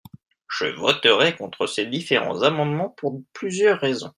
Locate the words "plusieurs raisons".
3.33-4.09